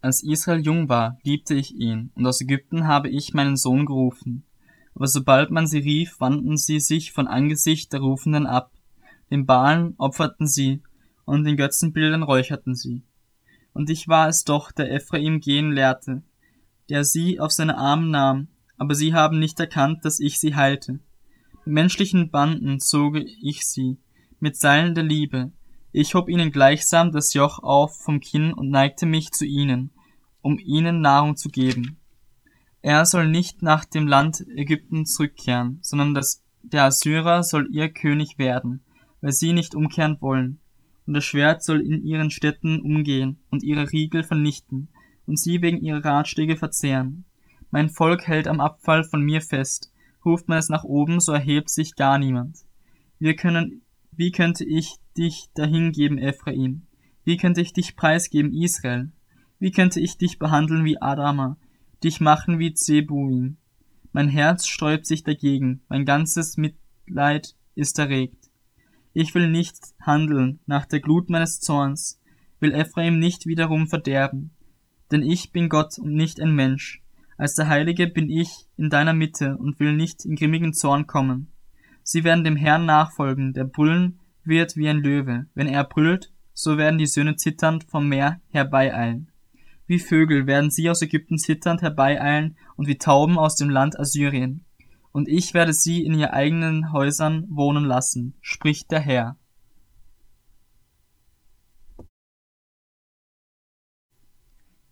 [0.00, 4.44] Als Israel jung war, liebte ich ihn, und aus Ägypten habe ich meinen Sohn gerufen.
[4.94, 8.72] Aber sobald man sie rief, wandten sie sich von Angesicht der Rufenden ab.
[9.30, 10.82] Den Balen opferten sie,
[11.24, 13.02] und den Götzenbildern räucherten sie.
[13.72, 16.22] Und ich war es doch, der Ephraim gehen lehrte,
[16.88, 21.00] der sie auf seine Arme nahm, aber sie haben nicht erkannt, dass ich sie heilte.
[21.64, 23.98] Mit menschlichen Banden zoge ich sie,
[24.40, 25.52] mit Seilen der Liebe.
[25.92, 29.90] Ich hob ihnen gleichsam das Joch auf vom Kinn und neigte mich zu ihnen,
[30.42, 31.98] um ihnen Nahrung zu geben.
[32.80, 38.38] Er soll nicht nach dem Land Ägypten zurückkehren, sondern das, der Assyrer soll ihr König
[38.38, 38.80] werden,
[39.20, 40.60] weil sie nicht umkehren wollen.
[41.06, 44.88] Und das Schwert soll in ihren Städten umgehen und ihre Riegel vernichten
[45.26, 47.24] und sie wegen ihrer Ratschläge verzehren.
[47.70, 49.92] Mein Volk hält am Abfall von mir fest,
[50.24, 52.58] ruft man es nach oben, so erhebt sich gar niemand.
[53.18, 56.86] Wir können, wie könnte ich dich dahingeben, Ephraim?
[57.24, 59.10] Wie könnte ich dich preisgeben, Israel?
[59.58, 61.56] Wie könnte ich dich behandeln wie Adama,
[62.04, 63.56] dich machen wie Zebuin?
[64.12, 68.50] Mein Herz sträubt sich dagegen, mein ganzes Mitleid ist erregt.
[69.12, 72.20] Ich will nicht handeln nach der Glut meines Zorns,
[72.60, 74.52] will Ephraim nicht wiederum verderben.
[75.10, 77.02] Denn ich bin Gott und nicht ein Mensch.
[77.36, 81.50] Als der Heilige bin ich in deiner Mitte und will nicht in grimmigen Zorn kommen.
[82.02, 85.46] Sie werden dem Herrn nachfolgen, der Bullen wird wie ein Löwe.
[85.54, 89.27] Wenn er brüllt, so werden die Söhne zitternd vom Meer herbeieilen.
[89.88, 94.64] Wie Vögel werden sie aus Ägypten zitternd herbeieilen und wie Tauben aus dem Land Assyrien.
[95.12, 99.36] Und ich werde sie in ihr eigenen Häusern wohnen lassen, spricht der Herr.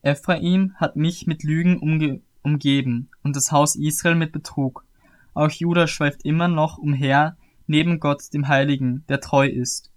[0.00, 4.86] Ephraim hat mich mit Lügen umge umgeben und das Haus Israel mit Betrug.
[5.34, 9.90] Auch Judah schweift immer noch umher neben Gott, dem Heiligen, der treu ist.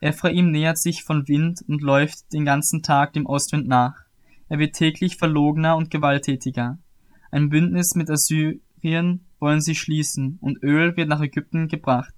[0.00, 4.03] Ephraim nähert sich von Wind und läuft den ganzen Tag dem Ostwind nach.
[4.48, 6.78] Er wird täglich verlogener und gewalttätiger.
[7.30, 12.14] Ein Bündnis mit Assyrien wollen sie schließen, und Öl wird nach Ägypten gebracht.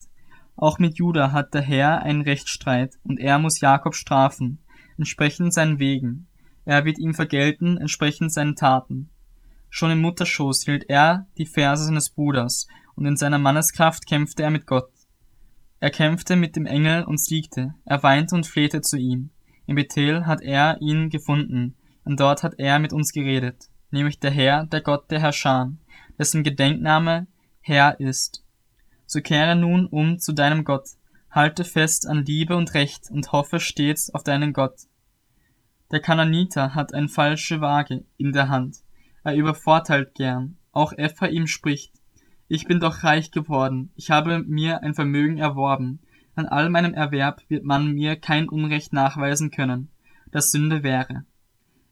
[0.57, 4.59] Auch mit Juda hat der Herr einen Rechtsstreit, und er muss Jakob strafen,
[4.97, 6.27] entsprechend seinen Wegen.
[6.65, 9.11] Er wird ihm vergelten, entsprechend seinen Taten.
[9.71, 12.67] Schon im Mutterschoß hielt er die Verse seines Bruders,
[12.97, 14.91] und in seiner Manneskraft kämpfte er mit Gott.
[15.79, 19.31] Er kämpfte mit dem Engel und siegte, er weinte und flehte zu ihm.
[19.67, 21.76] In Bethel hat er ihn gefunden,
[22.07, 25.73] und dort hat er mit uns geredet, nämlich der Herr, der Gott der Herrscher,
[26.19, 27.27] dessen Gedenkname
[27.61, 28.45] Herr ist.
[29.07, 30.89] So kehre nun um zu deinem Gott,
[31.31, 34.83] halte fest an Liebe und Recht und hoffe stets auf deinen Gott.
[35.91, 38.79] Der Kananiter hat eine falsche Waage in der Hand,
[39.25, 41.93] er übervorteilt gern, auch Ephraim spricht,
[42.49, 45.99] ich bin doch reich geworden, ich habe mir ein Vermögen erworben,
[46.37, 49.91] an all meinem Erwerb wird man mir kein Unrecht nachweisen können,
[50.31, 51.25] das Sünde wäre.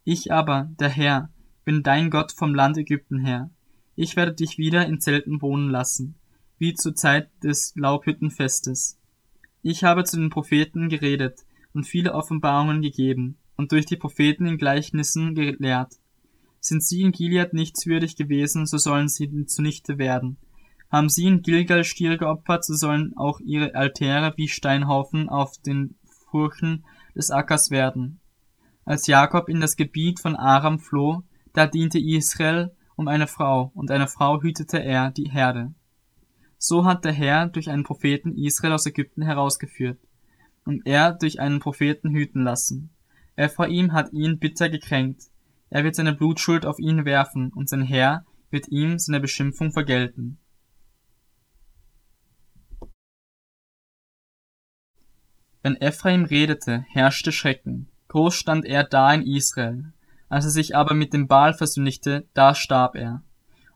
[0.07, 1.31] Ich aber, der Herr,
[1.65, 3.51] bin dein Gott vom Land Ägypten her.
[3.97, 6.17] Ich werde dich wieder in Zelten wohnen lassen,
[6.59, 8.99] wie zur Zeit des Laubhüttenfestes.
[9.63, 14.59] Ich habe zu den Propheten geredet und viele Offenbarungen gegeben und durch die Propheten in
[14.59, 15.95] Gleichnissen gelehrt.
[16.61, 20.37] Sind sie in Gilead nichtswürdig gewesen, so sollen sie zunichte werden.
[20.91, 25.97] Haben sie in Gilgal Stiere geopfert, so sollen auch ihre Altäre wie Steinhaufen auf den
[26.31, 26.85] Furchen
[27.15, 28.21] des Ackers werden.
[28.85, 31.23] Als Jakob in das Gebiet von Aram floh,
[31.53, 35.75] da diente Israel um eine Frau, und eine Frau hütete er die Herde.
[36.59, 39.99] So hat der Herr durch einen Propheten Israel aus Ägypten herausgeführt,
[40.65, 42.91] und er durch einen Propheten hüten lassen.
[43.37, 45.25] Ephraim hat ihn bitter gekränkt,
[45.71, 50.39] er wird seine Blutschuld auf ihn werfen, und sein Herr wird ihm seine Beschimpfung vergelten.
[55.63, 59.93] Wenn Ephraim redete, herrschte Schrecken, Groß stand er da in Israel.
[60.29, 63.25] Als er sich aber mit dem Baal versündigte, da starb er.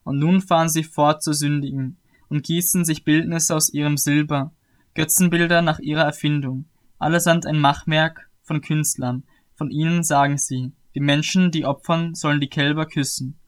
[0.04, 1.96] Und nun fahren sie fort zu sündigen
[2.28, 4.52] und gießen sich Bildnisse aus ihrem Silber,
[4.94, 6.66] Götzenbilder nach ihrer Erfindung,
[7.00, 9.24] allesamt ein Machwerk von Künstlern.
[9.56, 13.40] Von ihnen sagen sie, die Menschen, die opfern, sollen die Kälber küssen.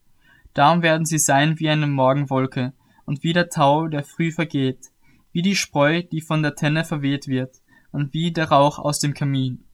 [0.54, 2.72] Darum werden sie sein wie eine Morgenwolke
[3.04, 4.86] und wie der Tau, der früh vergeht,
[5.30, 7.58] wie die Spreu, die von der Tenne verweht wird,
[7.92, 9.66] und wie der Rauch aus dem Kamin.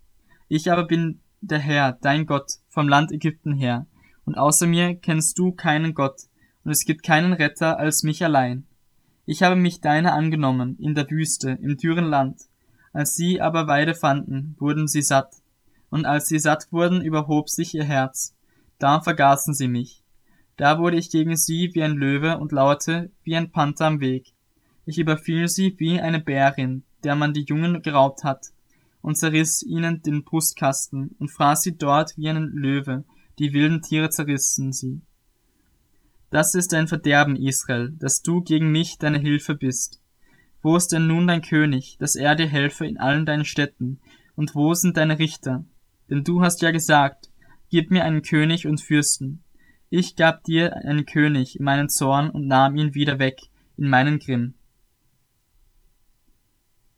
[0.48, 3.86] Ich aber bin der Herr, dein Gott, vom Land Ägypten her,
[4.24, 6.22] und außer mir kennst du keinen Gott,
[6.64, 8.64] und es gibt keinen Retter als mich allein.
[9.24, 12.42] Ich habe mich deiner angenommen, in der Wüste, im dürren Land.
[12.92, 15.34] Als sie aber Weide fanden, wurden sie satt.
[15.90, 18.36] Und als sie satt wurden, überhob sich ihr Herz.
[18.78, 20.04] Da vergaßen sie mich.
[20.56, 24.32] Da wurde ich gegen sie wie ein Löwe und lauerte wie ein Panther am Weg.
[24.86, 28.52] Ich überfiel sie wie eine Bärin, der man die Jungen geraubt hat
[29.06, 33.04] und zerriss ihnen den Brustkasten und fraß sie dort wie einen Löwe,
[33.38, 35.00] die wilden Tiere zerrissen sie.
[36.30, 40.02] Das ist dein Verderben, Israel, dass du gegen mich deine Hilfe bist.
[40.60, 44.00] Wo ist denn nun dein König, dass er dir helfe in allen deinen Städten?
[44.34, 45.64] Und wo sind deine Richter?
[46.10, 47.30] Denn du hast ja gesagt,
[47.70, 49.44] gib mir einen König und Fürsten.
[49.88, 53.38] Ich gab dir einen König in meinen Zorn und nahm ihn wieder weg
[53.76, 54.54] in meinen Grimm.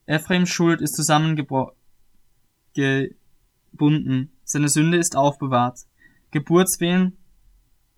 [0.07, 0.99] Ephraims Schuld ist
[2.75, 5.81] zusammengebunden, seine Sünde ist aufbewahrt.
[6.31, 7.17] Geburtswehen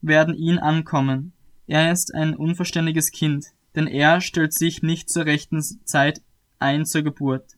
[0.00, 1.32] werden ihn ankommen.
[1.66, 6.22] Er ist ein unverständiges Kind, denn er stellt sich nicht zur rechten Zeit
[6.58, 7.56] ein zur Geburt.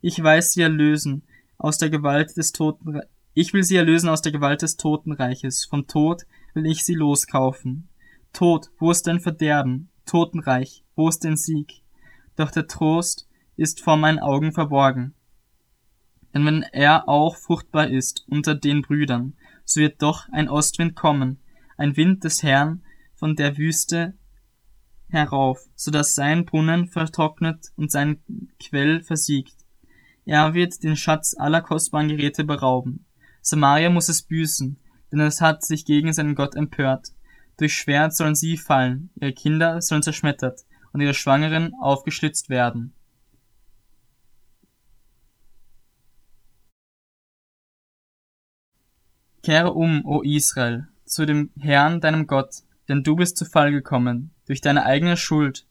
[0.00, 1.22] Ich weiß sie erlösen
[1.56, 3.00] aus der Gewalt des Toten,
[3.34, 5.64] ich will sie erlösen aus der Gewalt des Totenreiches.
[5.64, 6.24] Vom Tod
[6.54, 7.88] will ich sie loskaufen.
[8.32, 9.90] Tod, wo ist dein Verderben?
[10.06, 11.82] Totenreich, wo ist dein Sieg?
[12.36, 15.14] Doch der Trost ist vor meinen Augen verborgen.
[16.34, 19.34] Denn wenn er auch fruchtbar ist unter den Brüdern,
[19.64, 21.38] so wird doch ein Ostwind kommen,
[21.76, 22.82] ein Wind des Herrn
[23.14, 24.14] von der Wüste
[25.08, 28.22] herauf, so dass sein Brunnen vertrocknet und sein
[28.60, 29.56] Quell versiegt.
[30.24, 33.06] Er wird den Schatz aller kostbaren Geräte berauben.
[33.40, 34.78] Samaria muss es büßen,
[35.10, 37.08] denn es hat sich gegen seinen Gott empört.
[37.56, 40.60] Durch Schwert sollen sie fallen, ihre Kinder sollen zerschmettert
[40.92, 42.94] und ihre Schwangeren aufgeschlitzt werden.
[49.48, 52.56] Kehre um, o Israel, zu dem Herrn, deinem Gott,
[52.86, 55.66] denn du bist zu Fall gekommen, durch deine eigene Schuld.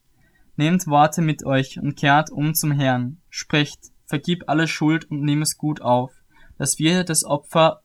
[0.56, 3.22] Nehmt Worte mit euch und kehrt um zum Herrn.
[3.30, 6.12] Sprecht, vergib alle Schuld und nimm es gut auf,
[6.58, 7.84] dass wir das Opfer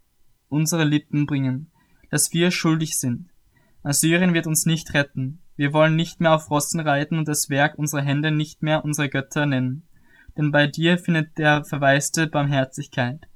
[0.48, 1.70] unsere Lippen bringen,
[2.08, 3.28] dass wir schuldig sind.
[3.82, 5.42] Assyrien wird uns nicht retten.
[5.56, 9.10] Wir wollen nicht mehr auf Rossen reiten und das Werk unserer Hände nicht mehr unsere
[9.10, 9.86] Götter nennen.
[10.38, 13.28] Denn bei dir findet der Verwaiste Barmherzigkeit.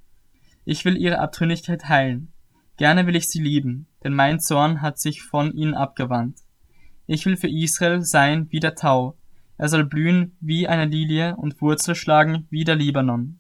[0.65, 2.33] Ich will ihre Abtrünnigkeit heilen.
[2.77, 6.39] Gerne will ich sie lieben, denn mein Zorn hat sich von ihnen abgewandt.
[7.07, 9.17] Ich will für Israel sein wie der Tau.
[9.57, 13.39] Er soll blühen wie eine Lilie und Wurzel schlagen wie der Libanon.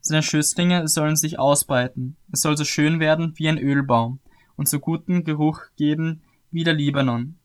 [0.00, 2.16] Seine Schößlinge sollen sich ausbreiten.
[2.30, 4.20] Es soll so schön werden wie ein Ölbaum
[4.54, 6.22] und so guten Geruch geben
[6.52, 7.36] wie der Libanon.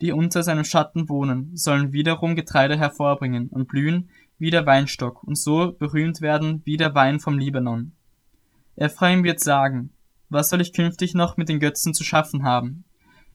[0.00, 4.08] Die unter seinem Schatten wohnen, sollen wiederum Getreide hervorbringen und blühen
[4.38, 7.92] wie der Weinstock und so berühmt werden wie der Wein vom Libanon.
[8.76, 9.90] Ephraim wird sagen,
[10.30, 12.84] was soll ich künftig noch mit den Götzen zu schaffen haben?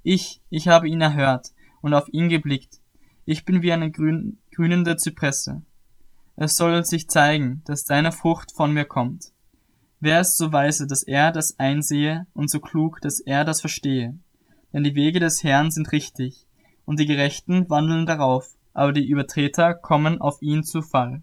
[0.02, 1.50] Ich, ich habe ihn erhört
[1.82, 2.80] und auf ihn geblickt.
[3.26, 5.62] Ich bin wie eine grün, grünende Zypresse.
[6.36, 9.32] Es soll sich zeigen, dass deine Frucht von mir kommt.
[10.00, 14.18] Wer ist so weise, dass er das einsehe und so klug, dass er das verstehe?
[14.74, 16.46] Denn die Wege des Herrn sind richtig,
[16.86, 21.22] und die Gerechten wandeln darauf, aber die Übertreter kommen auf ihn zu Fall.